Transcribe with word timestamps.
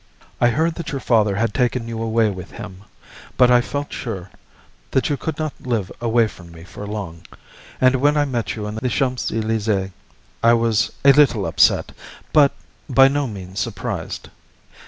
I 0.41 0.47
heard 0.49 0.73
that 0.81 0.91
your 0.91 0.99
father 0.99 1.35
had 1.35 1.53
taken 1.53 1.87
you 1.87 2.01
away 2.01 2.31
with 2.31 2.53
him, 2.53 2.85
but 3.37 3.51
I 3.51 3.61
felt 3.61 3.93
sure 3.93 4.31
that 4.89 5.11
you 5.11 5.15
could 5.15 5.37
not 5.37 5.53
live 5.61 5.91
away 6.01 6.25
from 6.27 6.49
me 6.51 6.63
for 6.63 6.87
long, 6.87 7.21
and 7.79 7.97
when 7.97 8.17
I 8.17 8.25
met 8.25 8.55
you 8.55 8.65
in 8.65 8.77
the 8.77 8.89
Champs 8.89 9.29
Elysées, 9.29 9.91
I 10.41 10.53
was 10.53 10.91
a 11.05 11.11
little 11.11 11.45
upset, 11.45 11.91
but 12.33 12.53
by 12.89 13.09
no 13.09 13.27
means 13.27 13.59
surprised. 13.59 14.29